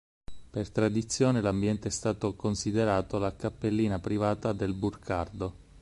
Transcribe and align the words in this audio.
Per 0.49 0.69
tradizione, 0.71 1.41
l'ambiente 1.41 1.89
è 1.89 1.91
stato 1.91 2.33
considerato 2.35 3.19
la 3.19 3.35
cappellina 3.35 3.99
privata 3.99 4.51
del 4.51 4.73
Burcardo. 4.73 5.53